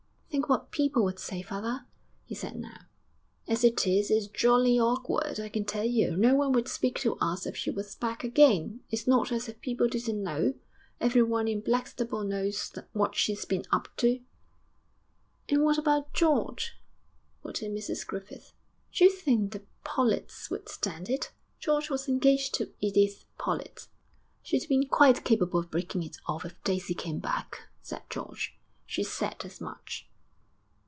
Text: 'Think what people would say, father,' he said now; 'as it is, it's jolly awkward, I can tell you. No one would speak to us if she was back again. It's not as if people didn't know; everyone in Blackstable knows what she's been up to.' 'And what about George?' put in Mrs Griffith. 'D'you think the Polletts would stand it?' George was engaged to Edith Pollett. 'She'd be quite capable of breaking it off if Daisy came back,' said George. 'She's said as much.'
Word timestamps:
'Think 0.31 0.47
what 0.47 0.71
people 0.71 1.03
would 1.03 1.19
say, 1.19 1.41
father,' 1.41 1.85
he 2.23 2.33
said 2.33 2.55
now; 2.55 2.85
'as 3.49 3.65
it 3.65 3.85
is, 3.85 4.09
it's 4.09 4.27
jolly 4.27 4.79
awkward, 4.79 5.41
I 5.41 5.49
can 5.49 5.65
tell 5.65 5.83
you. 5.83 6.15
No 6.15 6.35
one 6.35 6.53
would 6.53 6.69
speak 6.69 6.97
to 7.01 7.17
us 7.17 7.45
if 7.45 7.57
she 7.57 7.69
was 7.69 7.95
back 7.95 8.23
again. 8.23 8.79
It's 8.89 9.05
not 9.05 9.33
as 9.33 9.49
if 9.49 9.59
people 9.59 9.89
didn't 9.89 10.23
know; 10.23 10.53
everyone 11.01 11.49
in 11.49 11.59
Blackstable 11.59 12.23
knows 12.23 12.71
what 12.93 13.13
she's 13.13 13.43
been 13.43 13.65
up 13.73 13.89
to.' 13.97 14.21
'And 15.49 15.63
what 15.65 15.77
about 15.77 16.13
George?' 16.13 16.79
put 17.43 17.61
in 17.61 17.75
Mrs 17.75 18.07
Griffith. 18.07 18.53
'D'you 18.93 19.09
think 19.11 19.51
the 19.51 19.63
Polletts 19.83 20.49
would 20.49 20.69
stand 20.69 21.09
it?' 21.09 21.33
George 21.59 21.89
was 21.89 22.07
engaged 22.07 22.53
to 22.53 22.71
Edith 22.79 23.25
Pollett. 23.37 23.89
'She'd 24.43 24.69
be 24.69 24.85
quite 24.85 25.25
capable 25.25 25.59
of 25.59 25.69
breaking 25.69 26.03
it 26.03 26.15
off 26.25 26.45
if 26.45 26.55
Daisy 26.63 26.93
came 26.93 27.19
back,' 27.19 27.67
said 27.81 28.03
George. 28.09 28.57
'She's 28.87 29.11
said 29.11 29.43
as 29.43 29.59
much.' 29.59 30.07